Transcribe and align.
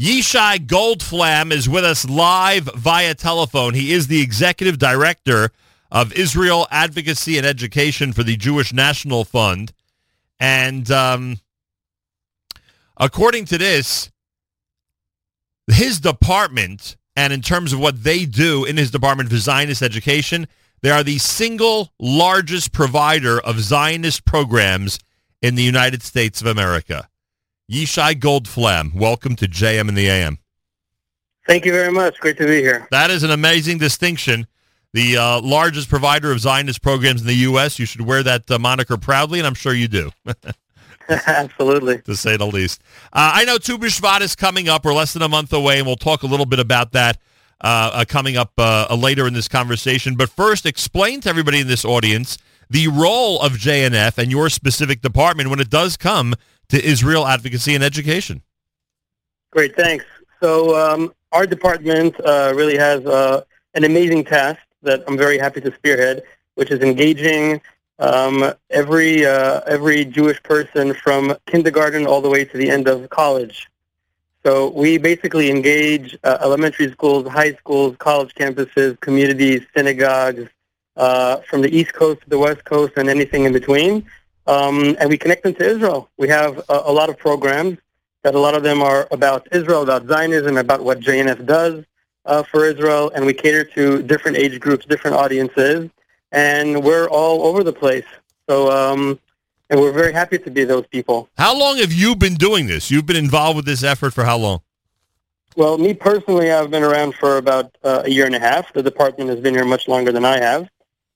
Yishai 0.00 0.66
Goldflam 0.66 1.52
is 1.52 1.68
with 1.68 1.84
us 1.84 2.08
live 2.08 2.70
via 2.74 3.14
telephone. 3.14 3.74
He 3.74 3.92
is 3.92 4.06
the 4.06 4.22
executive 4.22 4.78
director 4.78 5.50
of 5.90 6.14
Israel 6.14 6.66
Advocacy 6.70 7.36
and 7.36 7.46
Education 7.46 8.14
for 8.14 8.22
the 8.22 8.38
Jewish 8.38 8.72
National 8.72 9.26
Fund. 9.26 9.74
And 10.38 10.90
um, 10.90 11.40
according 12.96 13.44
to 13.46 13.58
this, 13.58 14.10
his 15.66 16.00
department, 16.00 16.96
and 17.14 17.30
in 17.30 17.42
terms 17.42 17.74
of 17.74 17.78
what 17.78 18.02
they 18.02 18.24
do 18.24 18.64
in 18.64 18.78
his 18.78 18.90
department 18.90 19.28
for 19.28 19.36
Zionist 19.36 19.82
education, 19.82 20.48
they 20.80 20.90
are 20.90 21.02
the 21.02 21.18
single 21.18 21.92
largest 21.98 22.72
provider 22.72 23.38
of 23.38 23.60
Zionist 23.60 24.24
programs 24.24 24.98
in 25.42 25.56
the 25.56 25.62
United 25.62 26.02
States 26.02 26.40
of 26.40 26.46
America. 26.46 27.06
Yishai 27.70 28.14
Goldflam, 28.14 28.92
welcome 28.94 29.36
to 29.36 29.46
JM 29.46 29.88
in 29.88 29.94
the 29.94 30.08
AM. 30.08 30.38
Thank 31.46 31.64
you 31.64 31.70
very 31.70 31.92
much. 31.92 32.18
Great 32.18 32.36
to 32.38 32.46
be 32.46 32.56
here. 32.56 32.88
That 32.90 33.12
is 33.12 33.22
an 33.22 33.30
amazing 33.30 33.78
distinction. 33.78 34.48
The 34.92 35.16
uh, 35.16 35.40
largest 35.40 35.88
provider 35.88 36.32
of 36.32 36.40
Zionist 36.40 36.82
programs 36.82 37.20
in 37.20 37.28
the 37.28 37.34
U.S. 37.34 37.78
You 37.78 37.86
should 37.86 38.00
wear 38.00 38.24
that 38.24 38.50
uh, 38.50 38.58
moniker 38.58 38.96
proudly, 38.96 39.38
and 39.38 39.46
I'm 39.46 39.54
sure 39.54 39.72
you 39.72 39.86
do. 39.86 40.10
Absolutely. 41.08 41.98
to 42.02 42.16
say 42.16 42.36
the 42.36 42.46
least. 42.46 42.82
Uh, 43.12 43.34
I 43.34 43.44
know 43.44 43.56
Tu 43.56 43.78
B'Shvat 43.78 44.20
is 44.20 44.34
coming 44.34 44.68
up. 44.68 44.84
We're 44.84 44.92
less 44.92 45.12
than 45.12 45.22
a 45.22 45.28
month 45.28 45.52
away, 45.52 45.78
and 45.78 45.86
we'll 45.86 45.94
talk 45.94 46.24
a 46.24 46.26
little 46.26 46.46
bit 46.46 46.58
about 46.58 46.90
that 46.92 47.18
uh, 47.60 47.90
uh, 47.94 48.04
coming 48.04 48.36
up 48.36 48.50
uh, 48.58 48.96
later 48.98 49.28
in 49.28 49.32
this 49.32 49.46
conversation. 49.46 50.16
But 50.16 50.28
first, 50.30 50.66
explain 50.66 51.20
to 51.20 51.28
everybody 51.28 51.60
in 51.60 51.68
this 51.68 51.84
audience 51.84 52.36
the 52.68 52.88
role 52.88 53.40
of 53.40 53.52
JNF 53.52 54.18
and 54.18 54.28
your 54.28 54.48
specific 54.48 55.02
department 55.02 55.50
when 55.50 55.60
it 55.60 55.70
does 55.70 55.96
come 55.96 56.34
to 56.70 56.84
Israel 56.84 57.26
advocacy 57.26 57.74
and 57.74 57.84
education. 57.84 58.42
Great, 59.50 59.74
thanks. 59.76 60.04
So 60.40 60.76
um, 60.76 61.12
our 61.32 61.46
department 61.46 62.18
uh, 62.20 62.52
really 62.56 62.76
has 62.76 63.04
uh, 63.04 63.42
an 63.74 63.84
amazing 63.84 64.24
task 64.24 64.60
that 64.82 65.04
I'm 65.06 65.16
very 65.16 65.38
happy 65.38 65.60
to 65.60 65.74
spearhead, 65.74 66.22
which 66.54 66.70
is 66.70 66.80
engaging 66.80 67.60
um, 67.98 68.52
every 68.70 69.26
uh, 69.26 69.60
every 69.66 70.04
Jewish 70.04 70.42
person 70.42 70.94
from 70.94 71.36
kindergarten 71.46 72.06
all 72.06 72.22
the 72.22 72.30
way 72.30 72.44
to 72.44 72.56
the 72.56 72.70
end 72.70 72.88
of 72.88 73.10
college. 73.10 73.68
So 74.42 74.70
we 74.70 74.96
basically 74.96 75.50
engage 75.50 76.16
uh, 76.24 76.38
elementary 76.40 76.90
schools, 76.90 77.28
high 77.28 77.52
schools, 77.54 77.96
college 77.98 78.34
campuses, 78.34 78.98
communities, 79.00 79.66
synagogues, 79.76 80.48
uh, 80.96 81.36
from 81.48 81.60
the 81.60 81.76
East 81.76 81.92
Coast 81.92 82.22
to 82.22 82.30
the 82.30 82.38
West 82.38 82.64
Coast 82.64 82.94
and 82.96 83.10
anything 83.10 83.44
in 83.44 83.52
between. 83.52 84.06
Um, 84.46 84.96
and 84.98 85.08
we 85.08 85.18
connect 85.18 85.42
them 85.42 85.54
to 85.54 85.64
Israel. 85.64 86.08
We 86.16 86.28
have 86.28 86.58
a, 86.68 86.82
a, 86.86 86.92
lot 86.92 87.08
of 87.08 87.18
programs 87.18 87.78
that 88.22 88.34
a 88.34 88.38
lot 88.38 88.54
of 88.54 88.62
them 88.62 88.82
are 88.82 89.06
about 89.10 89.46
Israel, 89.52 89.82
about 89.82 90.08
Zionism, 90.08 90.56
about 90.56 90.82
what 90.82 91.00
JNF 91.00 91.46
does 91.46 91.84
uh, 92.24 92.42
for 92.42 92.64
Israel, 92.64 93.10
and 93.14 93.24
we 93.24 93.32
cater 93.32 93.64
to 93.64 94.02
different 94.02 94.36
age 94.36 94.58
groups, 94.58 94.86
different 94.86 95.16
audiences, 95.16 95.90
and 96.32 96.82
we're 96.82 97.08
all 97.08 97.42
over 97.42 97.62
the 97.62 97.72
place. 97.72 98.06
So 98.48 98.70
um, 98.70 99.20
and 99.70 99.80
we're 99.80 99.92
very 99.92 100.12
happy 100.12 100.36
to 100.36 100.50
be 100.50 100.64
those 100.64 100.86
people. 100.88 101.28
How 101.38 101.56
long 101.56 101.78
have 101.78 101.92
you 101.92 102.16
been 102.16 102.34
doing 102.34 102.66
this? 102.66 102.90
You've 102.90 103.06
been 103.06 103.16
involved 103.16 103.56
with 103.56 103.64
this 103.64 103.82
effort 103.84 104.12
for 104.12 104.24
how 104.24 104.36
long? 104.36 104.60
Well, 105.56 105.78
me 105.78 105.94
personally, 105.94 106.50
I've 106.50 106.70
been 106.70 106.82
around 106.82 107.14
for 107.14 107.36
about 107.36 107.76
uh, 107.82 108.02
a 108.04 108.10
year 108.10 108.26
and 108.26 108.34
a 108.34 108.40
half. 108.40 108.72
The 108.72 108.82
department 108.82 109.30
has 109.30 109.40
been 109.40 109.54
here 109.54 109.64
much 109.64 109.88
longer 109.88 110.12
than 110.12 110.24
I 110.24 110.38
have. 110.38 110.68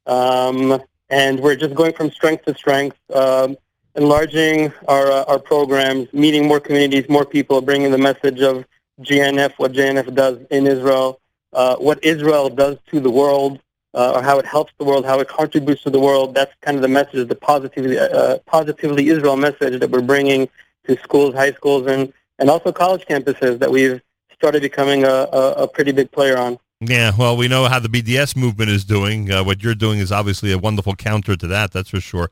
Um, 0.07 0.81
and 1.11 1.41
we're 1.41 1.57
just 1.57 1.75
going 1.75 1.93
from 1.93 2.11
strength 2.11 2.45
to 2.45 2.55
strength, 2.55 2.97
um, 3.15 3.57
enlarging 3.95 4.73
our, 4.89 5.11
uh, 5.11 5.25
our 5.25 5.39
programs, 5.39 6.13
meeting 6.13 6.47
more 6.47 6.61
communities, 6.61 7.09
more 7.09 7.25
people, 7.25 7.61
bringing 7.61 7.91
the 7.91 7.99
message 7.99 8.41
of 8.41 8.65
JNF, 9.01 9.53
what 9.57 9.73
JNF 9.73 10.15
does 10.15 10.39
in 10.51 10.67
Israel, 10.67 11.21
uh, 11.53 11.77
what 11.77 12.03
Israel 12.03 12.49
does 12.51 12.77
to 12.91 13.01
the 13.01 13.11
world, 13.11 13.61
uh, 13.95 14.13
or 14.17 14.23
how 14.23 14.39
it 14.39 14.47
helps 14.47 14.73
the 14.79 14.85
world, 14.85 15.05
how 15.05 15.21
it 15.21 15.29
contributes 15.29 15.83
to 15.83 15.91
the 15.91 16.01
world. 16.01 16.35
That's 16.35 16.53
kind 16.63 16.77
of 16.77 16.83
the 16.83 16.89
message, 16.89 17.29
the 17.29 17.35
positively, 17.35 17.99
uh, 17.99 18.39
positively 18.47 19.09
Israel 19.09 19.37
message 19.37 19.79
that 19.81 19.91
we're 19.91 20.03
bringing 20.03 20.49
to 20.87 20.97
schools, 20.99 21.35
high 21.35 21.53
schools, 21.53 21.87
and, 21.87 22.13
and 22.39 22.51
also 22.51 22.73
college 22.73 23.07
campuses 23.07 23.59
that 23.61 23.71
we've 23.71 24.03
started 24.33 24.63
becoming 24.63 25.05
a, 25.05 25.29
a, 25.33 25.53
a 25.63 25.69
pretty 25.69 25.93
big 25.93 26.11
player 26.11 26.37
on. 26.37 26.59
Yeah, 26.81 27.13
well, 27.17 27.37
we 27.37 27.49
know 27.49 27.67
how 27.67 27.79
the 27.79 27.89
BDS 27.89 28.37
movement 28.37 28.71
is 28.71 28.85
doing. 28.85 29.31
Uh, 29.31 29.45
what 29.45 29.63
you're 29.63 29.75
doing 29.75 30.01
is 30.01 30.13
obviously 30.13 30.53
a 30.53 30.59
wonderful 30.59 30.95
counter 30.95 31.37
to 31.37 31.47
that. 31.47 31.73
That's 31.73 31.91
for 31.91 32.01
sure. 32.01 32.31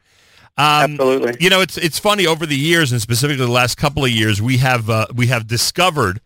Um, 0.58 0.92
Absolutely. 0.92 1.36
You 1.40 1.48
know, 1.48 1.60
it's 1.60 1.78
it's 1.78 1.98
funny 1.98 2.26
over 2.26 2.44
the 2.44 2.56
years, 2.56 2.92
and 2.92 3.00
specifically 3.00 3.44
the 3.44 3.50
last 3.50 3.76
couple 3.76 4.04
of 4.04 4.10
years, 4.10 4.42
we 4.42 4.58
have 4.58 4.90
uh, 4.90 5.06
we 5.14 5.28
have 5.28 5.46
discovered 5.46 6.20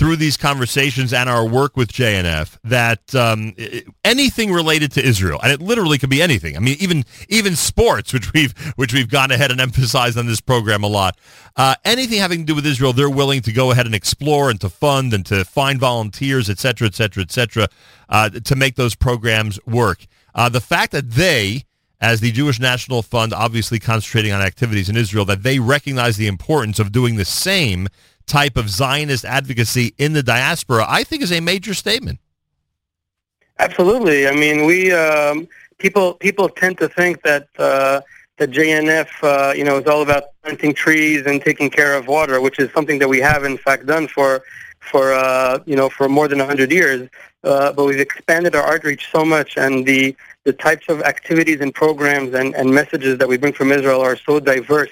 through 0.00 0.16
these 0.16 0.38
conversations 0.38 1.12
and 1.12 1.28
our 1.28 1.46
work 1.46 1.76
with 1.76 1.92
JNF 1.92 2.56
that 2.64 3.14
um, 3.14 3.54
anything 4.02 4.50
related 4.50 4.90
to 4.92 5.04
Israel, 5.04 5.38
and 5.42 5.52
it 5.52 5.60
literally 5.60 5.98
could 5.98 6.08
be 6.08 6.22
anything. 6.22 6.56
I 6.56 6.60
mean, 6.60 6.78
even 6.80 7.04
even 7.28 7.54
sports, 7.54 8.14
which 8.14 8.32
we've 8.32 8.56
which 8.76 8.94
we've 8.94 9.10
gone 9.10 9.30
ahead 9.30 9.50
and 9.50 9.60
emphasized 9.60 10.16
on 10.16 10.24
this 10.24 10.40
program 10.40 10.84
a 10.84 10.86
lot. 10.86 11.18
Uh, 11.54 11.74
anything 11.84 12.18
having 12.18 12.38
to 12.38 12.44
do 12.46 12.54
with 12.54 12.64
Israel, 12.64 12.94
they're 12.94 13.10
willing 13.10 13.42
to 13.42 13.52
go 13.52 13.72
ahead 13.72 13.84
and 13.84 13.94
explore 13.94 14.48
and 14.48 14.58
to 14.62 14.70
fund 14.70 15.12
and 15.12 15.26
to 15.26 15.44
find 15.44 15.78
volunteers, 15.78 16.48
et 16.48 16.58
cetera, 16.58 16.86
et 16.86 16.94
cetera, 16.94 17.22
et 17.22 17.30
cetera, 17.30 17.68
uh, 18.08 18.30
to 18.30 18.56
make 18.56 18.76
those 18.76 18.94
programs 18.94 19.60
work. 19.66 20.06
Uh, 20.34 20.48
the 20.48 20.62
fact 20.62 20.92
that 20.92 21.10
they 21.10 21.66
as 22.00 22.20
the 22.20 22.32
Jewish 22.32 22.58
National 22.58 23.02
Fund, 23.02 23.34
obviously 23.34 23.78
concentrating 23.78 24.32
on 24.32 24.40
activities 24.40 24.88
in 24.88 24.96
Israel, 24.96 25.26
that 25.26 25.42
they 25.42 25.58
recognize 25.58 26.16
the 26.16 26.26
importance 26.26 26.78
of 26.78 26.90
doing 26.90 27.16
the 27.16 27.26
same 27.26 27.86
type 28.26 28.56
of 28.56 28.68
Zionist 28.68 29.24
advocacy 29.24 29.94
in 29.98 30.12
the 30.12 30.22
diaspora, 30.22 30.84
I 30.88 31.04
think 31.04 31.22
is 31.22 31.32
a 31.32 31.40
major 31.40 31.74
statement. 31.74 32.18
Absolutely. 33.58 34.26
I 34.26 34.32
mean, 34.32 34.64
we 34.64 34.92
um, 34.92 35.46
people 35.78 36.14
people 36.14 36.48
tend 36.48 36.78
to 36.78 36.88
think 36.88 37.22
that 37.22 37.48
uh, 37.58 38.00
the 38.38 38.48
JNF, 38.48 39.08
uh, 39.22 39.52
you 39.52 39.64
know, 39.64 39.78
is 39.78 39.86
all 39.86 40.02
about 40.02 40.24
planting 40.42 40.72
trees 40.72 41.26
and 41.26 41.42
taking 41.42 41.68
care 41.68 41.94
of 41.94 42.06
water, 42.06 42.40
which 42.40 42.58
is 42.58 42.72
something 42.72 42.98
that 43.00 43.08
we 43.08 43.18
have 43.18 43.44
in 43.44 43.58
fact 43.58 43.86
done 43.86 44.08
for 44.08 44.42
for 44.78 45.12
uh, 45.12 45.58
you 45.66 45.76
know 45.76 45.88
for 45.90 46.08
more 46.08 46.26
than 46.26 46.38
100 46.38 46.72
years. 46.72 47.08
Uh, 47.44 47.72
but 47.72 47.84
we've 47.84 48.00
expanded 48.00 48.54
our 48.54 48.66
outreach 48.72 49.10
so 49.10 49.24
much, 49.24 49.56
and 49.56 49.84
the 49.86 50.16
the 50.44 50.52
types 50.54 50.88
of 50.88 51.02
activities 51.02 51.60
and 51.60 51.74
programs 51.74 52.32
and, 52.34 52.54
and 52.54 52.72
messages 52.72 53.18
that 53.18 53.28
we 53.28 53.36
bring 53.36 53.52
from 53.52 53.70
Israel 53.70 54.00
are 54.00 54.16
so 54.16 54.40
diverse 54.40 54.90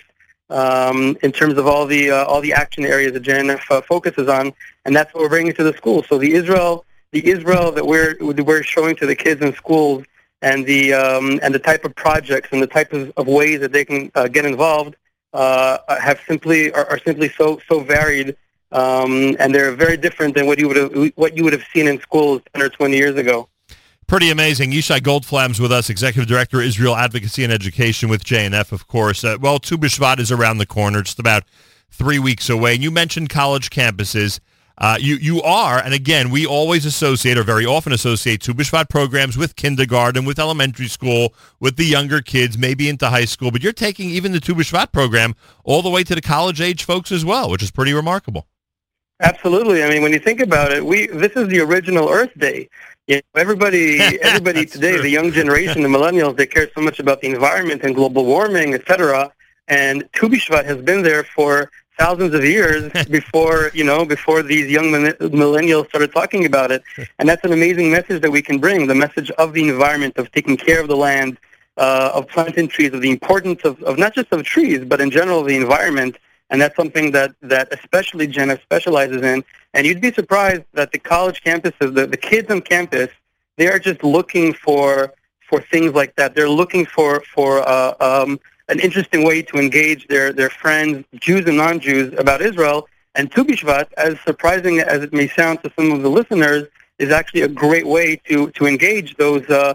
um, 0.50 1.16
in 1.22 1.32
terms 1.32 1.58
of 1.58 1.66
all 1.66 1.86
the 1.86 2.10
uh, 2.10 2.24
all 2.24 2.40
the 2.40 2.52
action 2.52 2.84
areas 2.84 3.12
that 3.12 3.22
JNF 3.22 3.70
uh, 3.70 3.80
focuses 3.82 4.28
on, 4.28 4.52
and 4.84 4.94
that's 4.94 5.12
what 5.14 5.22
we're 5.22 5.28
bringing 5.28 5.52
to 5.54 5.64
the 5.64 5.74
schools. 5.74 6.06
So 6.08 6.18
the 6.18 6.32
Israel 6.32 6.84
the 7.12 7.26
Israel 7.26 7.72
that 7.72 7.86
we're 7.86 8.16
we're 8.20 8.62
showing 8.62 8.96
to 8.96 9.06
the 9.06 9.14
kids 9.14 9.42
in 9.42 9.54
schools, 9.54 10.04
and 10.42 10.66
the 10.66 10.92
um, 10.92 11.40
and 11.42 11.54
the 11.54 11.58
type 11.58 11.84
of 11.84 11.94
projects 11.94 12.48
and 12.52 12.62
the 12.62 12.66
type 12.66 12.92
of, 12.92 13.12
of 13.16 13.26
ways 13.26 13.60
that 13.60 13.72
they 13.72 13.84
can 13.84 14.10
uh, 14.14 14.28
get 14.28 14.44
involved 14.44 14.96
uh, 15.32 15.78
have 16.00 16.20
simply 16.26 16.72
are, 16.72 16.86
are, 16.90 16.98
simply 16.98 17.28
so 17.28 17.60
so 17.68 17.80
varied, 17.80 18.36
um, 18.72 19.36
and 19.38 19.54
they're 19.54 19.72
very 19.72 19.96
different 19.96 20.34
than 20.34 20.46
what 20.46 20.58
you 20.58 20.68
would 20.68 20.76
have 20.76 21.12
what 21.16 21.36
you 21.36 21.44
would 21.44 21.52
have 21.52 21.64
seen 21.72 21.86
in 21.86 22.00
schools 22.00 22.42
ten 22.52 22.62
or 22.62 22.68
twenty 22.68 22.96
years 22.96 23.16
ago. 23.16 23.48
Pretty 24.08 24.30
amazing. 24.30 24.70
Yishai 24.70 25.00
Goldflam's 25.00 25.60
with 25.60 25.70
us, 25.70 25.90
Executive 25.90 26.26
Director, 26.26 26.62
Israel 26.62 26.96
Advocacy 26.96 27.44
and 27.44 27.52
Education 27.52 28.08
with 28.08 28.24
JNF, 28.24 28.72
of 28.72 28.86
course. 28.86 29.22
Uh, 29.22 29.36
well, 29.38 29.58
Tu 29.58 29.76
B'Shvat 29.76 30.18
is 30.18 30.32
around 30.32 30.56
the 30.56 30.64
corner, 30.64 31.02
just 31.02 31.18
about 31.18 31.42
three 31.90 32.18
weeks 32.18 32.48
away. 32.48 32.72
And 32.72 32.82
you 32.82 32.90
mentioned 32.90 33.28
college 33.28 33.68
campuses. 33.68 34.40
Uh, 34.78 34.96
you, 34.98 35.16
you 35.16 35.42
are, 35.42 35.78
and 35.78 35.92
again, 35.92 36.30
we 36.30 36.46
always 36.46 36.86
associate 36.86 37.36
or 37.36 37.42
very 37.42 37.66
often 37.66 37.92
associate 37.92 38.40
Tu 38.40 38.54
B'Shvat 38.54 38.88
programs 38.88 39.36
with 39.36 39.56
kindergarten, 39.56 40.24
with 40.24 40.38
elementary 40.38 40.88
school, 40.88 41.34
with 41.60 41.76
the 41.76 41.84
younger 41.84 42.22
kids, 42.22 42.56
maybe 42.56 42.88
into 42.88 43.10
high 43.10 43.26
school. 43.26 43.50
But 43.50 43.62
you're 43.62 43.74
taking 43.74 44.08
even 44.08 44.32
the 44.32 44.40
Tu 44.40 44.54
B'Shvat 44.54 44.90
program 44.90 45.34
all 45.64 45.82
the 45.82 45.90
way 45.90 46.02
to 46.04 46.14
the 46.14 46.22
college 46.22 46.62
age 46.62 46.82
folks 46.82 47.12
as 47.12 47.26
well, 47.26 47.50
which 47.50 47.62
is 47.62 47.70
pretty 47.70 47.92
remarkable. 47.92 48.46
Absolutely. 49.20 49.82
I 49.82 49.90
mean, 49.90 50.00
when 50.00 50.12
you 50.12 50.20
think 50.20 50.40
about 50.40 50.72
it, 50.72 50.82
we 50.84 51.08
this 51.08 51.32
is 51.32 51.48
the 51.48 51.60
original 51.60 52.08
Earth 52.08 52.30
Day. 52.38 52.68
You 53.08 53.16
know, 53.16 53.40
everybody, 53.40 54.00
everybody 54.20 54.66
today, 54.66 54.92
true. 54.92 55.02
the 55.02 55.08
young 55.08 55.32
generation, 55.32 55.82
the 55.82 55.88
millennials, 55.88 56.36
they 56.36 56.46
care 56.46 56.68
so 56.74 56.82
much 56.82 57.00
about 57.00 57.22
the 57.22 57.28
environment 57.28 57.82
and 57.82 57.94
global 57.94 58.26
warming, 58.26 58.74
etc. 58.74 59.32
And 59.66 60.06
Tu 60.12 60.28
B'Shvat 60.28 60.66
has 60.66 60.76
been 60.82 61.02
there 61.02 61.24
for 61.24 61.70
thousands 61.98 62.34
of 62.34 62.44
years 62.44 62.92
before 63.10 63.70
you 63.72 63.82
know 63.82 64.04
before 64.04 64.42
these 64.42 64.70
young 64.70 64.92
millennials 64.92 65.88
started 65.88 66.12
talking 66.12 66.44
about 66.44 66.70
it. 66.70 66.82
And 67.18 67.26
that's 67.26 67.42
an 67.44 67.54
amazing 67.54 67.90
message 67.90 68.20
that 68.20 68.30
we 68.30 68.42
can 68.42 68.58
bring: 68.58 68.86
the 68.86 68.94
message 68.94 69.30
of 69.32 69.54
the 69.54 69.66
environment, 69.66 70.18
of 70.18 70.30
taking 70.32 70.58
care 70.58 70.78
of 70.78 70.88
the 70.88 70.96
land, 70.96 71.38
uh, 71.78 72.10
of 72.12 72.28
planting 72.28 72.68
trees, 72.68 72.92
of 72.92 73.00
the 73.00 73.10
importance 73.10 73.62
of, 73.64 73.82
of 73.84 73.96
not 73.96 74.14
just 74.14 74.30
of 74.32 74.42
trees, 74.44 74.84
but 74.84 75.00
in 75.00 75.10
general 75.10 75.42
the 75.42 75.56
environment 75.56 76.18
and 76.50 76.60
that's 76.60 76.76
something 76.76 77.10
that, 77.12 77.34
that 77.42 77.72
especially 77.72 78.26
JNF 78.26 78.62
specializes 78.62 79.22
in. 79.22 79.44
And 79.74 79.86
you'd 79.86 80.00
be 80.00 80.12
surprised 80.12 80.64
that 80.72 80.92
the 80.92 80.98
college 80.98 81.42
campuses, 81.42 81.94
the, 81.94 82.06
the 82.06 82.16
kids 82.16 82.50
on 82.50 82.60
campus, 82.62 83.10
they 83.56 83.68
are 83.68 83.78
just 83.78 84.02
looking 84.02 84.52
for 84.52 85.12
for 85.48 85.60
things 85.60 85.94
like 85.94 86.14
that. 86.16 86.34
They're 86.34 86.48
looking 86.48 86.84
for 86.86 87.20
for 87.34 87.66
uh, 87.68 87.94
um, 88.00 88.40
an 88.68 88.80
interesting 88.80 89.24
way 89.24 89.42
to 89.42 89.58
engage 89.58 90.06
their 90.08 90.32
their 90.32 90.50
friends, 90.50 91.04
Jews 91.14 91.46
and 91.46 91.56
non-Jews, 91.56 92.14
about 92.18 92.40
Israel. 92.42 92.88
And 93.14 93.32
Tu 93.32 93.44
B'Shvat, 93.44 93.92
as 93.96 94.20
surprising 94.20 94.78
as 94.78 95.02
it 95.02 95.12
may 95.12 95.28
sound 95.28 95.62
to 95.64 95.72
some 95.76 95.90
of 95.90 96.02
the 96.02 96.10
listeners, 96.10 96.68
is 96.98 97.10
actually 97.10 97.42
a 97.42 97.48
great 97.48 97.86
way 97.86 98.16
to, 98.28 98.50
to 98.52 98.66
engage 98.66 99.16
those, 99.16 99.48
uh, 99.48 99.74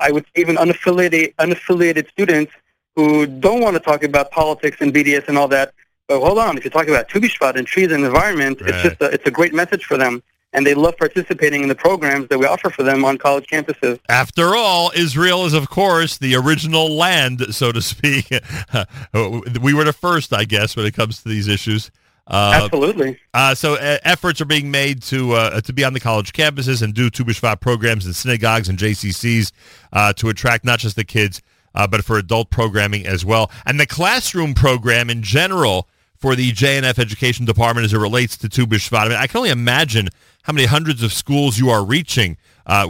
I 0.00 0.10
would 0.10 0.26
even 0.36 0.56
unaffiliated, 0.56 1.34
unaffiliated 1.36 2.08
students 2.08 2.52
who 2.94 3.26
don't 3.26 3.60
want 3.60 3.74
to 3.74 3.80
talk 3.80 4.04
about 4.04 4.30
politics 4.30 4.78
and 4.80 4.92
BDS 4.92 5.28
and 5.28 5.38
all 5.38 5.48
that. 5.48 5.72
But 6.08 6.20
hold 6.20 6.38
on, 6.38 6.56
if 6.56 6.64
you're 6.64 6.70
talking 6.70 6.90
about 6.90 7.08
Tu 7.08 7.20
B'Shvat 7.20 7.56
and 7.56 7.66
trees 7.66 7.92
and 7.92 8.04
environment, 8.04 8.60
right. 8.60 8.70
it's 8.70 8.82
just 8.82 9.00
a, 9.00 9.06
it's 9.12 9.26
a 9.26 9.30
great 9.30 9.54
message 9.54 9.84
for 9.84 9.96
them 9.96 10.22
and 10.52 10.66
they 10.66 10.74
love 10.74 10.96
participating 10.96 11.62
in 11.62 11.68
the 11.68 11.74
programs 11.74 12.28
that 12.28 12.38
we 12.38 12.46
offer 12.46 12.70
for 12.70 12.82
them 12.82 13.04
on 13.04 13.18
college 13.18 13.46
campuses. 13.46 14.00
After 14.08 14.56
all, 14.56 14.90
Israel 14.96 15.44
is, 15.44 15.52
of 15.52 15.68
course, 15.68 16.18
the 16.18 16.34
original 16.36 16.96
land, 16.96 17.54
so 17.54 17.70
to 17.70 17.82
speak. 17.82 18.30
we 19.62 19.74
were 19.74 19.84
the 19.84 19.92
first, 19.92 20.32
I 20.32 20.44
guess, 20.44 20.74
when 20.76 20.86
it 20.86 20.94
comes 20.94 21.22
to 21.22 21.28
these 21.28 21.48
issues. 21.48 21.90
Uh, 22.26 22.60
Absolutely. 22.62 23.18
Uh, 23.32 23.54
so 23.54 23.74
uh, 23.74 23.98
efforts 24.04 24.40
are 24.40 24.46
being 24.46 24.70
made 24.70 25.02
to 25.02 25.32
uh, 25.32 25.60
to 25.62 25.72
be 25.72 25.82
on 25.82 25.94
the 25.94 26.00
college 26.00 26.34
campuses 26.34 26.82
and 26.82 26.92
do 26.92 27.08
Tu 27.08 27.24
B'Shvat 27.24 27.60
programs 27.60 28.04
in 28.06 28.12
synagogues 28.12 28.68
and 28.68 28.78
JCCs 28.78 29.50
uh, 29.94 30.12
to 30.14 30.28
attract 30.28 30.62
not 30.62 30.78
just 30.78 30.96
the 30.96 31.04
kids, 31.04 31.40
uh, 31.74 31.86
but 31.86 32.04
for 32.04 32.18
adult 32.18 32.50
programming 32.50 33.06
as 33.06 33.24
well. 33.24 33.50
And 33.64 33.80
the 33.80 33.86
classroom 33.86 34.52
program 34.52 35.08
in 35.08 35.22
general 35.22 35.88
for 36.18 36.34
the 36.34 36.52
JNF 36.52 36.98
Education 36.98 37.44
Department 37.44 37.84
as 37.84 37.92
it 37.92 37.98
relates 37.98 38.36
to 38.38 38.48
Tu 38.48 38.66
B'Shvat. 38.66 39.06
I 39.06 39.08
mean, 39.08 39.18
I 39.18 39.26
can 39.26 39.38
only 39.38 39.50
imagine 39.50 40.08
how 40.42 40.52
many 40.52 40.66
hundreds 40.66 41.02
of 41.02 41.12
schools 41.12 41.58
you 41.58 41.70
are 41.70 41.84
reaching 41.84 42.36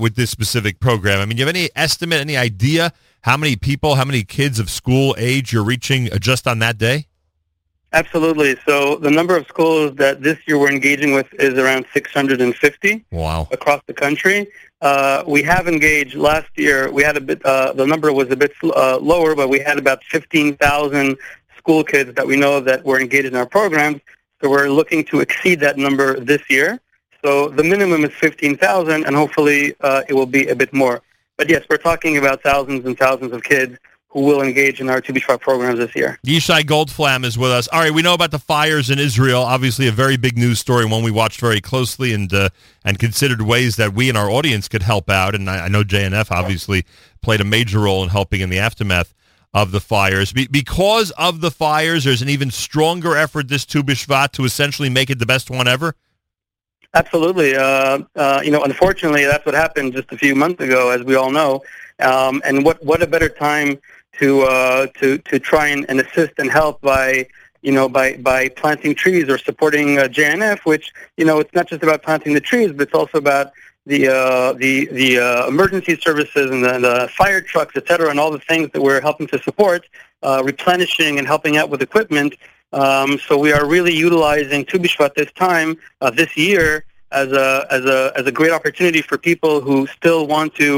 with 0.00 0.16
this 0.16 0.30
specific 0.30 0.80
program. 0.80 1.20
I 1.20 1.26
mean, 1.26 1.36
do 1.36 1.40
you 1.40 1.46
have 1.46 1.54
any 1.54 1.70
estimate, 1.76 2.20
any 2.20 2.36
idea 2.36 2.92
how 3.22 3.36
many 3.36 3.56
people, 3.56 3.94
how 3.96 4.04
many 4.04 4.24
kids 4.24 4.58
of 4.58 4.70
school 4.70 5.14
age 5.18 5.52
you're 5.52 5.64
reaching 5.64 6.08
just 6.18 6.46
on 6.46 6.60
that 6.60 6.78
day? 6.78 7.06
Absolutely. 7.92 8.56
So 8.66 8.96
the 8.96 9.10
number 9.10 9.36
of 9.36 9.46
schools 9.46 9.94
that 9.96 10.22
this 10.22 10.38
year 10.46 10.58
we're 10.58 10.70
engaging 10.70 11.12
with 11.12 11.26
is 11.34 11.54
around 11.54 11.86
650 11.94 13.04
wow. 13.10 13.48
across 13.50 13.82
the 13.86 13.94
country. 13.94 14.46
Uh, 14.80 15.24
we 15.26 15.42
have 15.42 15.66
engaged 15.66 16.14
last 16.14 16.48
year. 16.56 16.90
We 16.92 17.02
had 17.02 17.16
a 17.16 17.20
bit. 17.20 17.44
Uh, 17.44 17.72
the 17.72 17.86
number 17.86 18.12
was 18.12 18.30
a 18.30 18.36
bit 18.36 18.52
uh, 18.62 18.98
lower, 18.98 19.34
but 19.34 19.48
we 19.48 19.58
had 19.58 19.78
about 19.78 20.04
15,000 20.04 21.16
school 21.68 21.84
kids 21.84 22.14
that 22.14 22.26
we 22.26 22.34
know 22.34 22.60
that 22.60 22.82
were 22.82 22.98
engaged 22.98 23.26
in 23.26 23.36
our 23.36 23.44
programs. 23.44 24.00
So 24.40 24.48
we're 24.48 24.70
looking 24.70 25.04
to 25.06 25.20
exceed 25.20 25.60
that 25.60 25.76
number 25.76 26.18
this 26.18 26.40
year. 26.48 26.80
So 27.22 27.50
the 27.50 27.62
minimum 27.62 28.04
is 28.04 28.12
15,000, 28.14 29.04
and 29.04 29.14
hopefully 29.14 29.74
uh, 29.82 30.02
it 30.08 30.14
will 30.14 30.24
be 30.24 30.48
a 30.48 30.56
bit 30.56 30.72
more. 30.72 31.02
But 31.36 31.50
yes, 31.50 31.66
we're 31.68 31.76
talking 31.76 32.16
about 32.16 32.42
thousands 32.42 32.86
and 32.86 32.98
thousands 32.98 33.32
of 33.32 33.42
kids 33.42 33.76
who 34.08 34.20
will 34.20 34.40
engage 34.40 34.80
in 34.80 34.88
our 34.88 35.02
Tu 35.02 35.12
B'Shvat 35.12 35.42
programs 35.42 35.78
this 35.78 35.94
year. 35.94 36.18
Yishai 36.26 36.62
Goldflam 36.62 37.22
is 37.22 37.36
with 37.36 37.50
us. 37.50 37.68
All 37.68 37.80
right, 37.80 37.92
we 37.92 38.00
know 38.00 38.14
about 38.14 38.30
the 38.30 38.38
fires 38.38 38.88
in 38.88 38.98
Israel. 38.98 39.42
Obviously, 39.42 39.88
a 39.88 39.92
very 39.92 40.16
big 40.16 40.38
news 40.38 40.58
story, 40.58 40.86
one 40.86 41.02
we 41.02 41.10
watched 41.10 41.38
very 41.38 41.60
closely 41.60 42.14
and 42.14 42.32
uh, 42.32 42.48
and 42.82 42.98
considered 42.98 43.42
ways 43.42 43.76
that 43.76 43.92
we 43.92 44.08
and 44.08 44.16
our 44.16 44.30
audience 44.30 44.68
could 44.68 44.82
help 44.82 45.10
out. 45.10 45.34
And 45.34 45.50
I, 45.50 45.66
I, 45.66 45.68
know 45.68 45.84
JNF 45.84 46.30
obviously 46.30 46.86
played 47.20 47.42
a 47.42 47.44
major 47.44 47.80
role 47.80 48.02
in 48.02 48.08
helping 48.08 48.40
in 48.40 48.48
the 48.48 48.58
aftermath 48.58 49.12
of 49.54 49.72
the 49.72 49.80
fires. 49.80 50.32
Be- 50.32 50.46
because 50.46 51.10
of 51.12 51.40
the 51.40 51.50
fires, 51.50 52.04
there's 52.04 52.22
an 52.22 52.28
even 52.28 52.50
stronger 52.50 53.16
effort 53.16 53.48
this 53.48 53.64
Tu 53.64 53.82
B'Shvat 53.82 54.32
to 54.32 54.44
essentially 54.44 54.90
make 54.90 55.10
it 55.10 55.18
the 55.18 55.26
best 55.26 55.50
one 55.50 55.66
ever. 55.66 55.94
Absolutely. 56.94 57.54
Uh, 57.54 58.00
uh, 58.16 58.40
you 58.42 58.50
know, 58.50 58.62
unfortunately, 58.62 59.24
that's 59.24 59.44
what 59.44 59.54
happened 59.54 59.92
just 59.92 60.10
a 60.10 60.16
few 60.16 60.34
months 60.34 60.62
ago, 60.62 60.90
as 60.90 61.02
we 61.02 61.14
all 61.16 61.30
know. 61.30 61.62
Um, 62.00 62.40
and 62.44 62.64
what 62.64 62.82
what 62.84 63.02
a 63.02 63.06
better 63.06 63.28
time 63.28 63.78
to 64.18 64.42
uh, 64.42 64.86
to 64.98 65.18
to 65.18 65.38
try 65.38 65.68
and, 65.68 65.84
and 65.88 66.00
assist 66.00 66.34
and 66.38 66.50
help 66.50 66.80
by 66.80 67.26
you 67.62 67.72
know 67.72 67.88
by 67.88 68.16
by 68.16 68.48
planting 68.50 68.94
trees 68.94 69.28
or 69.28 69.36
supporting 69.36 69.98
uh, 69.98 70.02
JNF, 70.04 70.60
which 70.60 70.92
you 71.16 71.24
know 71.24 71.40
it's 71.40 71.52
not 71.54 71.68
just 71.68 71.82
about 71.82 72.02
planting 72.02 72.34
the 72.34 72.40
trees, 72.40 72.72
but 72.72 72.82
it's 72.82 72.94
also 72.94 73.18
about 73.18 73.52
the 73.92 74.00
uh, 74.08 74.52
the 74.64 74.74
the 75.00 75.10
uh, 75.18 75.52
emergency 75.52 75.94
services 76.06 76.46
and 76.54 76.62
the, 76.66 76.74
the 76.86 76.96
fire 77.20 77.42
trucks, 77.52 77.74
et 77.80 77.84
cetera, 77.88 78.08
and 78.12 78.18
all 78.20 78.32
the 78.38 78.44
things 78.50 78.66
that 78.72 78.82
we're 78.86 79.02
helping 79.08 79.26
to 79.34 79.38
support, 79.48 79.82
uh, 80.26 80.42
replenishing 80.52 81.12
and 81.18 81.26
helping 81.34 81.54
out 81.60 81.68
with 81.72 81.80
equipment. 81.88 82.32
Um, 82.82 83.10
so 83.26 83.32
we 83.46 83.50
are 83.56 83.64
really 83.76 83.94
utilizing 84.06 84.60
Tu 84.70 84.78
B'Shvat 84.78 85.12
this 85.20 85.32
time, 85.46 85.70
uh, 86.02 86.10
this 86.20 86.32
year, 86.36 86.84
as 87.12 87.28
a 87.44 87.48
as 87.76 87.84
a 87.96 88.12
as 88.20 88.24
a 88.26 88.32
great 88.40 88.52
opportunity 88.58 89.02
for 89.08 89.16
people 89.30 89.54
who 89.66 89.76
still 89.98 90.22
want 90.34 90.54
to 90.62 90.70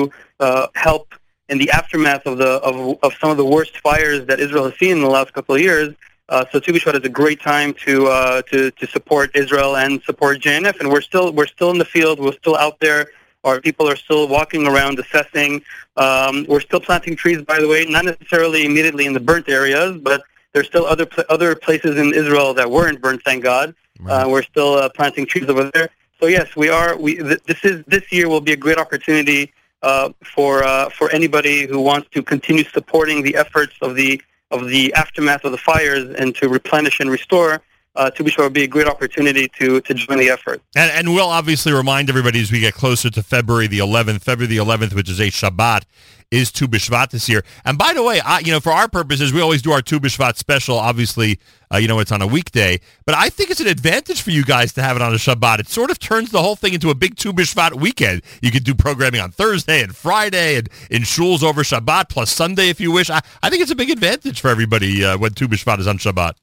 uh, 0.46 0.68
help 0.86 1.06
in 1.48 1.58
the 1.62 1.70
aftermath 1.80 2.24
of 2.30 2.38
the 2.38 2.52
of, 2.68 2.76
of 3.02 3.10
some 3.20 3.30
of 3.34 3.38
the 3.42 3.48
worst 3.56 3.74
fires 3.86 4.20
that 4.28 4.38
Israel 4.46 4.64
has 4.68 4.76
seen 4.78 4.92
in 4.98 5.02
the 5.08 5.14
last 5.18 5.30
couple 5.36 5.52
of 5.56 5.60
years. 5.60 5.90
Uh, 6.30 6.44
so 6.52 6.60
Tu 6.60 6.72
B'Shvat 6.72 6.94
is 6.94 7.04
a 7.04 7.08
great 7.08 7.40
time 7.40 7.74
to 7.84 8.06
uh, 8.06 8.42
to 8.42 8.70
to 8.70 8.86
support 8.86 9.34
Israel 9.34 9.76
and 9.76 10.00
support 10.02 10.40
JNF, 10.40 10.78
and 10.78 10.88
we're 10.88 11.00
still 11.00 11.32
we're 11.32 11.48
still 11.48 11.70
in 11.70 11.78
the 11.78 11.84
field. 11.84 12.20
We're 12.20 12.32
still 12.44 12.56
out 12.56 12.78
there. 12.78 13.10
Our 13.42 13.60
people 13.60 13.88
are 13.88 13.96
still 13.96 14.28
walking 14.28 14.66
around, 14.66 14.98
assessing. 15.00 15.62
Um, 15.96 16.46
we're 16.48 16.60
still 16.60 16.80
planting 16.80 17.16
trees, 17.16 17.42
by 17.42 17.58
the 17.60 17.66
way, 17.66 17.84
not 17.84 18.04
necessarily 18.04 18.64
immediately 18.64 19.06
in 19.06 19.12
the 19.12 19.20
burnt 19.20 19.48
areas, 19.48 19.98
but 20.00 20.22
there's 20.52 20.68
still 20.68 20.86
other 20.86 21.08
other 21.28 21.56
places 21.56 21.98
in 21.98 22.14
Israel 22.14 22.54
that 22.54 22.70
weren't 22.70 23.00
burnt. 23.00 23.22
Thank 23.24 23.42
God. 23.42 23.74
Right. 23.98 24.22
Uh, 24.22 24.28
we're 24.28 24.42
still 24.42 24.74
uh, 24.74 24.88
planting 24.88 25.26
trees 25.26 25.48
over 25.48 25.68
there. 25.74 25.90
So 26.20 26.26
yes, 26.26 26.54
we 26.54 26.68
are. 26.68 26.96
We 26.96 27.16
th- 27.16 27.42
this 27.44 27.64
is 27.64 27.84
this 27.88 28.12
year 28.12 28.28
will 28.28 28.40
be 28.40 28.52
a 28.52 28.56
great 28.56 28.78
opportunity 28.78 29.52
uh, 29.82 30.10
for 30.22 30.62
uh, 30.62 30.90
for 30.90 31.10
anybody 31.10 31.66
who 31.66 31.80
wants 31.80 32.08
to 32.10 32.22
continue 32.22 32.64
supporting 32.64 33.22
the 33.22 33.34
efforts 33.34 33.74
of 33.82 33.96
the 33.96 34.22
of 34.50 34.68
the 34.68 34.92
aftermath 34.94 35.44
of 35.44 35.52
the 35.52 35.58
fires 35.58 36.08
and 36.18 36.34
to 36.36 36.48
replenish 36.48 37.00
and 37.00 37.10
restore. 37.10 37.62
Uh, 37.96 38.08
Tu 38.08 38.22
B'Shvat 38.22 38.44
would 38.44 38.52
be 38.52 38.62
a 38.62 38.68
great 38.68 38.86
opportunity 38.86 39.48
to 39.58 39.80
to 39.80 39.94
join 39.94 40.18
the 40.18 40.30
effort. 40.30 40.62
And, 40.76 40.92
and 40.92 41.12
we'll 41.12 41.28
obviously 41.28 41.72
remind 41.72 42.08
everybody 42.08 42.40
as 42.40 42.52
we 42.52 42.60
get 42.60 42.74
closer 42.74 43.10
to 43.10 43.22
February 43.22 43.66
the 43.66 43.80
11th, 43.80 44.22
February 44.22 44.46
the 44.46 44.64
11th, 44.64 44.94
which 44.94 45.10
is 45.10 45.18
a 45.18 45.26
Shabbat, 45.26 45.82
is 46.30 46.52
Tu 46.52 46.68
B'Shvat 46.68 47.10
this 47.10 47.28
year. 47.28 47.44
And 47.64 47.76
by 47.76 47.92
the 47.92 48.02
way, 48.02 48.20
I, 48.20 48.38
you 48.40 48.52
know, 48.52 48.60
for 48.60 48.70
our 48.70 48.88
purposes, 48.88 49.32
we 49.32 49.40
always 49.40 49.62
do 49.62 49.72
our 49.72 49.82
Tu 49.82 49.98
B'Shvat 49.98 50.36
special. 50.36 50.78
Obviously, 50.78 51.40
uh, 51.72 51.78
you 51.78 51.88
know, 51.88 51.98
it's 51.98 52.12
on 52.12 52.22
a 52.22 52.26
weekday. 52.26 52.80
But 53.04 53.16
I 53.16 53.28
think 53.28 53.50
it's 53.50 53.60
an 53.60 53.66
advantage 53.66 54.22
for 54.22 54.30
you 54.30 54.44
guys 54.44 54.72
to 54.74 54.82
have 54.82 54.96
it 54.96 55.02
on 55.02 55.12
a 55.12 55.16
Shabbat. 55.16 55.58
It 55.60 55.68
sort 55.68 55.90
of 55.90 55.98
turns 55.98 56.30
the 56.30 56.42
whole 56.42 56.56
thing 56.56 56.74
into 56.74 56.90
a 56.90 56.94
big 56.94 57.16
Tu 57.16 57.32
B'Shvat 57.32 57.74
weekend. 57.74 58.22
You 58.40 58.50
can 58.50 58.62
do 58.62 58.74
programming 58.74 59.20
on 59.20 59.30
Thursday 59.30 59.82
and 59.82 59.94
Friday 59.94 60.56
and 60.56 60.68
in 60.90 61.02
shuls 61.02 61.42
over 61.42 61.62
Shabbat 61.62 62.08
plus 62.08 62.32
Sunday 62.32 62.68
if 62.68 62.80
you 62.80 62.92
wish. 62.92 63.10
I, 63.10 63.20
I 63.42 63.50
think 63.50 63.62
it's 63.62 63.72
a 63.72 63.76
big 63.76 63.90
advantage 63.90 64.40
for 64.40 64.48
everybody 64.48 65.04
uh, 65.04 65.18
when 65.18 65.32
Tu 65.32 65.48
B'Shvat 65.48 65.80
is 65.80 65.86
on 65.86 65.98
Shabbat. 65.98 66.34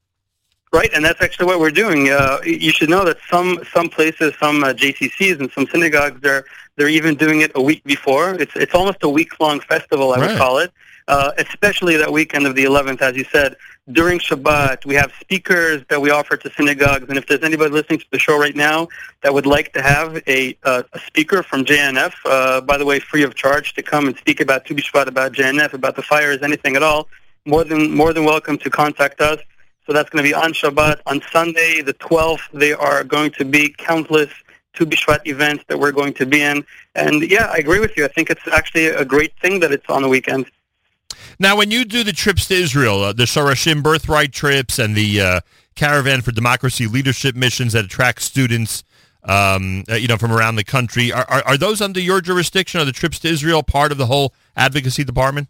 Right, 0.73 0.89
and 0.93 1.03
that's 1.03 1.21
actually 1.21 1.45
what 1.45 1.59
we're 1.61 1.71
doing. 1.71 2.09
Uh, 2.09 2.39
you 2.43 2.71
should 2.71 2.89
know 2.89 3.05
that 3.05 3.17
some 3.29 3.63
some 3.73 3.89
places, 3.89 4.33
some 4.37 4.63
uh, 4.63 4.73
JCCs 4.73 5.39
and 5.39 5.49
some 5.51 5.65
synagogues, 5.67 6.19
they're 6.21 6.43
they're 6.75 6.89
even 6.89 7.15
doing 7.15 7.41
it 7.41 7.51
a 7.55 7.61
week 7.61 7.83
before. 7.85 8.33
It's 8.33 8.55
it's 8.55 8.75
almost 8.75 9.01
a 9.03 9.09
week 9.09 9.39
long 9.39 9.61
festival, 9.61 10.13
I 10.13 10.19
right. 10.19 10.29
would 10.29 10.37
call 10.37 10.59
it. 10.59 10.71
Uh, 11.07 11.31
especially 11.37 11.95
that 11.95 12.11
weekend 12.11 12.45
of 12.45 12.53
the 12.53 12.65
11th, 12.65 13.01
as 13.01 13.15
you 13.15 13.23
said. 13.23 13.55
During 13.93 14.19
Shabbat, 14.19 14.85
we 14.85 14.93
have 14.95 15.13
speakers 15.21 15.81
that 15.87 16.01
we 16.01 16.09
offer 16.09 16.35
to 16.35 16.51
synagogues, 16.51 17.05
and 17.07 17.17
if 17.17 17.27
there's 17.27 17.43
anybody 17.43 17.71
listening 17.71 17.99
to 17.99 18.05
the 18.11 18.19
show 18.19 18.37
right 18.37 18.57
now 18.57 18.89
that 19.23 19.33
would 19.33 19.45
like 19.45 19.71
to 19.71 19.81
have 19.81 20.21
a, 20.27 20.57
uh, 20.63 20.83
a 20.91 20.99
speaker 20.99 21.41
from 21.43 21.63
JNF, 21.63 22.11
uh, 22.25 22.59
by 22.59 22.77
the 22.77 22.83
way, 22.83 22.99
free 22.99 23.23
of 23.23 23.35
charge, 23.35 23.73
to 23.75 23.81
come 23.81 24.07
and 24.07 24.17
speak 24.17 24.41
about 24.41 24.65
Tu 24.65 24.75
B'Shvat, 24.75 25.07
about 25.07 25.31
JNF, 25.31 25.71
about 25.71 25.95
the 25.95 26.01
fires, 26.01 26.39
anything 26.41 26.75
at 26.75 26.83
all, 26.83 27.07
more 27.45 27.63
than 27.63 27.89
more 27.89 28.11
than 28.11 28.25
welcome 28.25 28.57
to 28.57 28.69
contact 28.69 29.21
us. 29.21 29.39
So 29.87 29.93
that's 29.93 30.09
going 30.09 30.23
to 30.23 30.29
be 30.29 30.33
on 30.33 30.51
Shabbat. 30.51 30.99
On 31.05 31.21
Sunday, 31.31 31.81
the 31.81 31.93
12th, 31.93 32.41
there 32.51 32.79
are 32.79 33.05
going 33.05 33.31
to 33.31 33.45
be 33.45 33.73
countless 33.77 34.29
Tu 34.73 34.85
events 35.25 35.63
that 35.69 35.79
we're 35.79 35.93
going 35.93 36.13
to 36.15 36.25
be 36.25 36.41
in. 36.41 36.63
And 36.93 37.23
yeah, 37.23 37.45
I 37.45 37.57
agree 37.57 37.79
with 37.79 37.95
you. 37.95 38.03
I 38.03 38.09
think 38.09 38.29
it's 38.29 38.45
actually 38.51 38.87
a 38.87 39.05
great 39.05 39.33
thing 39.39 39.61
that 39.61 39.71
it's 39.71 39.89
on 39.89 40.01
the 40.01 40.09
weekend. 40.09 40.45
Now, 41.39 41.55
when 41.55 41.71
you 41.71 41.85
do 41.85 42.03
the 42.03 42.11
trips 42.11 42.47
to 42.47 42.55
Israel, 42.55 43.01
uh, 43.01 43.13
the 43.13 43.23
Shorashim 43.23 43.81
birthright 43.81 44.33
trips 44.33 44.77
and 44.77 44.93
the 44.93 45.21
uh, 45.21 45.39
Caravan 45.75 46.21
for 46.21 46.31
Democracy 46.31 46.85
leadership 46.85 47.35
missions 47.35 47.73
that 47.73 47.85
attract 47.85 48.21
students, 48.21 48.83
um, 49.23 49.83
uh, 49.89 49.95
you 49.95 50.07
know, 50.07 50.17
from 50.17 50.33
around 50.33 50.57
the 50.57 50.63
country, 50.63 51.13
are, 51.13 51.25
are, 51.29 51.43
are 51.45 51.57
those 51.57 51.81
under 51.81 51.99
your 51.99 52.19
jurisdiction? 52.19 52.81
Are 52.81 52.85
the 52.85 52.91
trips 52.91 53.19
to 53.19 53.29
Israel 53.29 53.63
part 53.63 53.91
of 53.91 53.97
the 53.97 54.07
whole 54.07 54.33
advocacy 54.55 55.05
department? 55.05 55.47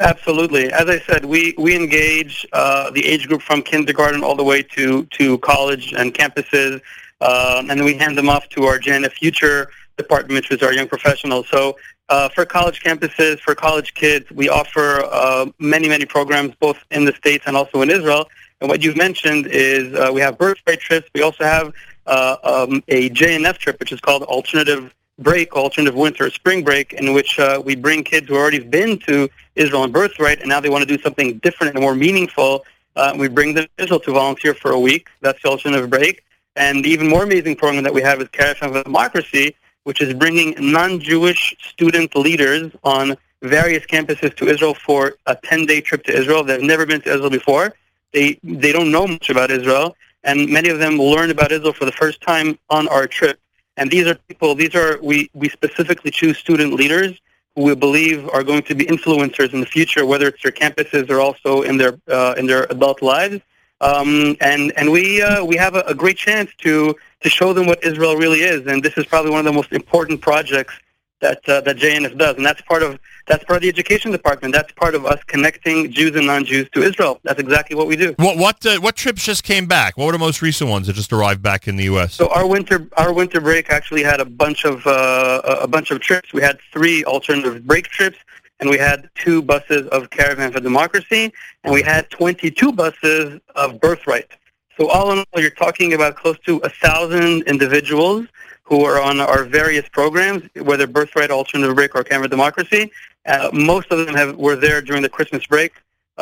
Absolutely. 0.00 0.72
As 0.72 0.88
I 0.88 0.98
said, 1.00 1.24
we, 1.24 1.54
we 1.58 1.76
engage 1.76 2.46
uh, 2.52 2.90
the 2.90 3.04
age 3.06 3.28
group 3.28 3.42
from 3.42 3.62
kindergarten 3.62 4.24
all 4.24 4.34
the 4.34 4.44
way 4.44 4.62
to, 4.62 5.04
to 5.04 5.38
college 5.38 5.92
and 5.92 6.12
campuses, 6.12 6.80
uh, 7.20 7.62
and 7.68 7.84
we 7.84 7.94
hand 7.94 8.18
them 8.18 8.28
off 8.28 8.48
to 8.50 8.64
our 8.64 8.78
JNF 8.78 9.12
Future 9.12 9.70
department, 9.96 10.34
which 10.34 10.50
is 10.50 10.62
our 10.62 10.72
young 10.72 10.88
professionals. 10.88 11.46
So 11.48 11.76
uh, 12.08 12.28
for 12.30 12.44
college 12.44 12.82
campuses, 12.82 13.38
for 13.40 13.54
college 13.54 13.94
kids, 13.94 14.30
we 14.32 14.48
offer 14.48 15.04
uh, 15.04 15.46
many, 15.58 15.88
many 15.88 16.04
programs 16.04 16.54
both 16.56 16.78
in 16.90 17.04
the 17.04 17.12
States 17.12 17.44
and 17.46 17.56
also 17.56 17.82
in 17.82 17.90
Israel. 17.90 18.28
And 18.60 18.68
what 18.68 18.82
you've 18.82 18.96
mentioned 18.96 19.46
is 19.48 19.94
uh, 19.94 20.10
we 20.12 20.20
have 20.20 20.36
birthright 20.38 20.80
trips. 20.80 21.08
We 21.14 21.22
also 21.22 21.44
have 21.44 21.72
uh, 22.06 22.36
um, 22.42 22.82
a 22.88 23.10
JNF 23.10 23.58
trip, 23.58 23.78
which 23.78 23.92
is 23.92 24.00
called 24.00 24.22
Alternative 24.24 24.92
break, 25.18 25.54
alternative 25.54 25.94
winter 25.94 26.30
spring 26.30 26.64
break, 26.64 26.92
in 26.94 27.12
which 27.12 27.38
uh, 27.38 27.62
we 27.64 27.76
bring 27.76 28.02
kids 28.04 28.28
who 28.28 28.36
already 28.36 28.58
been 28.58 28.98
to 29.00 29.28
Israel 29.54 29.84
and 29.84 29.92
birthright, 29.92 30.40
and 30.40 30.48
now 30.48 30.60
they 30.60 30.68
want 30.68 30.86
to 30.86 30.96
do 30.96 31.02
something 31.02 31.38
different 31.38 31.74
and 31.74 31.82
more 31.82 31.94
meaningful. 31.94 32.64
Uh, 32.96 33.14
we 33.16 33.28
bring 33.28 33.54
them 33.54 33.66
to 33.76 33.84
Israel 33.84 34.00
to 34.00 34.12
volunteer 34.12 34.54
for 34.54 34.72
a 34.72 34.80
week. 34.80 35.08
That's 35.20 35.40
the 35.42 35.48
alternative 35.48 35.88
break. 35.90 36.24
And 36.56 36.84
the 36.84 36.90
even 36.90 37.08
more 37.08 37.24
amazing 37.24 37.56
program 37.56 37.82
that 37.84 37.94
we 37.94 38.02
have 38.02 38.20
is 38.20 38.28
Caravan 38.28 38.76
of 38.76 38.84
Democracy, 38.84 39.56
which 39.84 40.02
is 40.02 40.12
bringing 40.14 40.54
non-Jewish 40.58 41.56
student 41.60 42.14
leaders 42.14 42.70
on 42.84 43.16
various 43.40 43.84
campuses 43.86 44.34
to 44.36 44.48
Israel 44.48 44.74
for 44.74 45.14
a 45.26 45.34
10-day 45.34 45.80
trip 45.80 46.04
to 46.04 46.12
Israel. 46.16 46.44
They've 46.44 46.60
never 46.60 46.86
been 46.86 47.00
to 47.02 47.12
Israel 47.12 47.30
before. 47.30 47.74
They 48.12 48.38
they 48.42 48.72
don't 48.72 48.92
know 48.92 49.06
much 49.06 49.30
about 49.30 49.50
Israel, 49.50 49.96
and 50.22 50.48
many 50.48 50.68
of 50.68 50.78
them 50.78 50.98
learn 50.98 51.30
about 51.30 51.50
Israel 51.50 51.72
for 51.72 51.86
the 51.86 51.92
first 51.92 52.20
time 52.20 52.58
on 52.68 52.86
our 52.88 53.06
trip. 53.06 53.40
And 53.76 53.90
these 53.90 54.06
are 54.06 54.14
people. 54.14 54.54
These 54.54 54.74
are 54.74 54.98
we 55.02 55.30
we 55.34 55.48
specifically 55.48 56.10
choose 56.10 56.38
student 56.38 56.74
leaders 56.74 57.20
who 57.54 57.62
we 57.62 57.74
believe 57.74 58.28
are 58.30 58.42
going 58.42 58.62
to 58.62 58.74
be 58.74 58.84
influencers 58.86 59.52
in 59.52 59.60
the 59.60 59.66
future, 59.66 60.06
whether 60.06 60.28
it's 60.28 60.42
their 60.42 60.52
campuses 60.52 61.10
or 61.10 61.20
also 61.20 61.62
in 61.62 61.76
their 61.76 61.98
uh, 62.08 62.34
in 62.36 62.46
their 62.46 62.64
adult 62.64 63.02
lives. 63.02 63.40
Um, 63.80 64.36
and 64.40 64.72
and 64.76 64.92
we 64.92 65.22
uh, 65.22 65.44
we 65.44 65.56
have 65.56 65.74
a, 65.74 65.80
a 65.80 65.94
great 65.94 66.16
chance 66.16 66.50
to 66.58 66.94
to 67.20 67.28
show 67.28 67.52
them 67.52 67.66
what 67.66 67.82
Israel 67.82 68.16
really 68.16 68.40
is. 68.40 68.66
And 68.66 68.82
this 68.82 68.96
is 68.96 69.06
probably 69.06 69.30
one 69.30 69.40
of 69.40 69.46
the 69.46 69.52
most 69.52 69.72
important 69.72 70.20
projects 70.20 70.74
that 71.20 71.46
uh, 71.48 71.60
that 71.62 71.76
JNF 71.76 72.16
does, 72.18 72.36
and 72.36 72.46
that's 72.46 72.60
part 72.62 72.82
of 72.82 72.98
that's 73.26 73.44
part 73.44 73.58
of 73.58 73.62
the 73.62 73.68
education 73.68 74.10
department. 74.10 74.54
That's 74.54 74.72
part 74.72 74.94
of 74.94 75.06
us 75.06 75.22
connecting 75.26 75.90
Jews 75.90 76.16
and 76.16 76.26
non-Jews 76.26 76.68
to 76.70 76.82
Israel. 76.82 77.20
That's 77.22 77.40
exactly 77.40 77.76
what 77.76 77.86
we 77.86 77.96
do. 77.96 78.14
What 78.18 78.38
what 78.38 78.64
uh, 78.66 78.78
what 78.80 78.96
trips 78.96 79.24
just 79.24 79.44
came 79.44 79.66
back? 79.66 79.96
What 79.96 80.06
were 80.06 80.12
the 80.12 80.18
most 80.18 80.42
recent 80.42 80.70
ones 80.70 80.86
that 80.86 80.94
just 80.94 81.12
arrived 81.12 81.42
back 81.42 81.68
in 81.68 81.76
the 81.76 81.84
U.S.? 81.84 82.14
So 82.14 82.28
our 82.28 82.46
winter 82.46 82.88
our 82.96 83.12
winter 83.12 83.40
break 83.40 83.70
actually 83.70 84.02
had 84.02 84.20
a 84.20 84.24
bunch 84.24 84.64
of 84.64 84.86
uh, 84.86 85.40
a 85.44 85.68
bunch 85.68 85.90
of 85.90 86.00
trips. 86.00 86.32
We 86.32 86.42
had 86.42 86.58
three 86.72 87.04
alternative 87.04 87.66
break 87.66 87.88
trips, 87.88 88.18
and 88.60 88.70
we 88.70 88.78
had 88.78 89.10
two 89.14 89.42
buses 89.42 89.88
of 89.88 90.10
Caravan 90.10 90.52
for 90.52 90.60
Democracy, 90.60 91.32
and 91.64 91.72
we 91.72 91.82
had 91.82 92.08
22 92.10 92.72
buses 92.72 93.40
of 93.56 93.80
Birthright. 93.80 94.28
So 94.76 94.88
all 94.88 95.12
in 95.12 95.18
all, 95.18 95.40
you're 95.40 95.50
talking 95.50 95.92
about 95.92 96.16
close 96.16 96.38
to 96.46 96.58
a 96.58 96.68
thousand 96.68 97.42
individuals 97.42 98.26
who 98.62 98.84
are 98.84 99.00
on 99.00 99.20
our 99.20 99.44
various 99.44 99.88
programs, 99.88 100.48
whether 100.54 100.86
Birthright, 100.86 101.30
Alternative 101.30 101.74
Break, 101.74 101.94
or 101.94 102.04
Caravan 102.04 102.30
Democracy. 102.30 102.90
Uh, 103.26 103.50
most 103.52 103.90
of 103.90 104.04
them 104.04 104.14
have, 104.14 104.36
were 104.36 104.56
there 104.56 104.82
during 104.82 105.02
the 105.02 105.08
Christmas 105.08 105.46
break, 105.46 105.72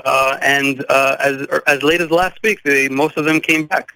uh, 0.05 0.39
and 0.43 0.85
uh, 0.89 1.17
as 1.19 1.47
as 1.67 1.83
late 1.83 2.01
as 2.01 2.11
last 2.11 2.39
week, 2.43 2.63
they, 2.63 2.89
most 2.89 3.17
of 3.17 3.25
them 3.25 3.41
came 3.41 3.67
back 3.67 3.93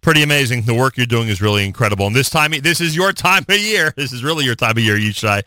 pretty 0.00 0.22
amazing. 0.22 0.62
The 0.62 0.74
work 0.74 0.96
you're 0.96 1.06
doing 1.06 1.28
is 1.28 1.40
really 1.40 1.64
incredible. 1.64 2.06
And 2.06 2.14
this 2.14 2.30
time, 2.30 2.52
this 2.62 2.80
is 2.80 2.96
your 2.96 3.12
time 3.12 3.44
of 3.48 3.58
year. 3.58 3.92
This 3.98 4.12
is 4.12 4.22
really 4.22 4.44
your 4.44 4.54
time 4.54 4.70
of 4.70 4.78
year, 4.78 4.96
Yishai. 4.96 5.42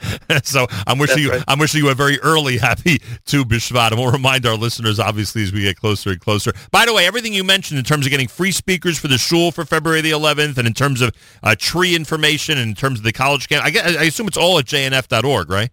so 0.46 0.68
I'm 0.86 1.00
wishing 1.00 1.16
That's 1.16 1.26
you, 1.26 1.32
right. 1.32 1.44
I'm 1.48 1.58
wishing 1.58 1.84
you 1.84 1.90
a 1.90 1.96
very 1.96 2.20
early 2.20 2.58
happy 2.58 3.00
Tu 3.26 3.46
B'Shvat. 3.46 3.92
And 3.92 4.00
we'll 4.00 4.12
remind 4.12 4.46
our 4.46 4.56
listeners, 4.56 5.00
obviously, 5.00 5.44
as 5.44 5.54
we 5.54 5.62
get 5.62 5.78
closer 5.78 6.12
and 6.12 6.20
closer. 6.20 6.52
By 6.70 6.86
the 6.86 6.94
way, 6.94 7.08
everything 7.08 7.34
you 7.34 7.44
mentioned 7.44 7.80
in 7.80 7.86
terms 7.86 8.06
of 8.06 8.12
getting 8.12 8.28
free 8.28 8.52
speakers 8.52 9.00
for 9.00 9.08
the 9.08 9.18
shul 9.18 9.52
for 9.52 9.66
February 9.66 10.02
the 10.02 10.12
11th, 10.12 10.58
and 10.58 10.68
in 10.68 10.74
terms 10.74 11.02
of 11.02 11.12
uh, 11.44 11.56
tree 11.58 11.96
information, 11.96 12.58
and 12.58 12.70
in 12.70 12.76
terms 12.76 13.00
of 13.00 13.06
the 13.06 13.14
college 13.14 13.48
camp, 13.48 13.66
I, 13.66 13.70
guess, 13.72 13.98
I 13.98 14.04
assume 14.04 14.28
it's 14.28 14.38
all 14.38 14.60
at 14.60 14.66
jnf.org, 14.66 15.50
right? 15.50 15.72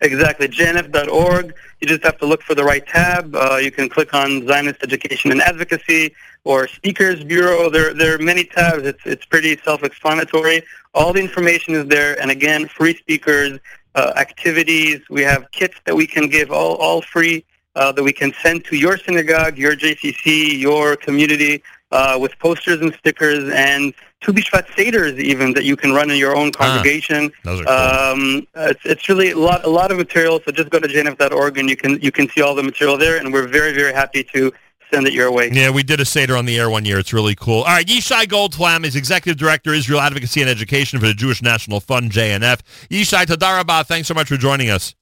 Exactly, 0.00 0.48
jnf.org. 0.48 1.54
You 1.80 1.88
just 1.88 2.02
have 2.02 2.18
to 2.18 2.26
look 2.26 2.42
for 2.42 2.54
the 2.54 2.64
right 2.64 2.86
tab. 2.86 3.34
Uh, 3.34 3.56
you 3.56 3.70
can 3.70 3.88
click 3.88 4.12
on 4.12 4.46
Zionist 4.46 4.82
Education 4.82 5.30
and 5.30 5.40
Advocacy 5.40 6.14
or 6.44 6.68
Speakers 6.68 7.24
Bureau. 7.24 7.70
There, 7.70 7.94
there 7.94 8.14
are 8.14 8.18
many 8.18 8.44
tabs. 8.44 8.84
It's, 8.84 9.00
it's 9.04 9.24
pretty 9.24 9.56
self-explanatory. 9.64 10.62
All 10.94 11.12
the 11.12 11.20
information 11.20 11.74
is 11.74 11.86
there. 11.86 12.20
And 12.20 12.30
again, 12.30 12.68
free 12.68 12.96
speakers, 12.96 13.58
uh, 13.94 14.12
activities. 14.16 15.00
We 15.08 15.22
have 15.22 15.50
kits 15.52 15.76
that 15.84 15.94
we 15.94 16.06
can 16.06 16.28
give, 16.28 16.50
all, 16.50 16.76
all 16.76 17.00
free, 17.00 17.44
uh, 17.76 17.92
that 17.92 18.02
we 18.02 18.12
can 18.12 18.32
send 18.42 18.64
to 18.66 18.76
your 18.76 18.98
synagogue, 18.98 19.56
your 19.56 19.76
JCC, 19.76 20.58
your 20.58 20.96
community, 20.96 21.62
uh, 21.92 22.18
with 22.20 22.38
posters 22.38 22.80
and 22.80 22.94
stickers 22.94 23.52
and 23.54 23.94
Tu 24.24 24.32
B'Shvat 24.32 24.66
Seders 24.68 25.18
even 25.18 25.52
that 25.52 25.64
you 25.64 25.76
can 25.76 25.92
run 25.92 26.10
in 26.10 26.16
your 26.16 26.34
own 26.34 26.50
ah, 26.56 26.66
congregation. 26.66 27.30
Ah, 27.34 27.40
those 27.44 27.60
are 27.60 27.64
cool. 27.64 28.24
um, 28.24 28.46
it's, 28.54 28.80
it's 28.84 29.08
really 29.08 29.32
a 29.32 29.38
lot, 29.38 29.64
a 29.64 29.68
lot 29.68 29.90
of 29.90 29.98
material. 29.98 30.40
So 30.44 30.50
just 30.50 30.70
go 30.70 30.78
to 30.78 30.88
jnf.org 30.88 31.58
and 31.58 31.68
you 31.68 31.76
can, 31.76 32.00
you 32.00 32.10
can 32.10 32.28
see 32.30 32.40
all 32.40 32.54
the 32.54 32.62
material 32.62 32.96
there. 32.96 33.18
And 33.18 33.32
we're 33.32 33.46
very, 33.46 33.74
very 33.74 33.92
happy 33.92 34.24
to 34.34 34.50
send 34.90 35.06
it 35.06 35.12
your 35.12 35.30
way. 35.30 35.50
Yeah, 35.52 35.70
we 35.70 35.82
did 35.82 36.00
a 36.00 36.06
Seder 36.06 36.36
on 36.36 36.46
the 36.46 36.58
air 36.58 36.70
one 36.70 36.86
year. 36.86 36.98
It's 36.98 37.12
really 37.12 37.34
cool. 37.34 37.58
All 37.58 37.64
right, 37.64 37.86
Yishai 37.86 38.24
Goldflam 38.24 38.84
is 38.84 38.96
Executive 38.96 39.38
Director, 39.38 39.74
Israel 39.74 40.00
Advocacy 40.00 40.40
and 40.40 40.48
Education 40.48 41.00
for 41.00 41.06
the 41.06 41.14
Jewish 41.14 41.42
National 41.42 41.80
Fund, 41.80 42.10
JNF. 42.10 42.60
Yishai 42.88 43.26
Tadarabah, 43.26 43.86
thanks 43.86 44.08
so 44.08 44.14
much 44.14 44.28
for 44.28 44.36
joining 44.36 44.70
us. 44.70 44.94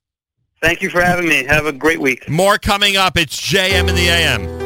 Thank 0.60 0.82
you 0.82 0.90
for 0.90 1.00
having 1.00 1.28
me. 1.28 1.44
Have 1.44 1.66
a 1.66 1.72
great 1.72 2.00
week. 2.00 2.28
More 2.28 2.58
coming 2.58 2.96
up. 2.96 3.16
It's 3.16 3.40
JM 3.40 3.88
in 3.88 3.94
the 3.94 4.08
AM. 4.08 4.61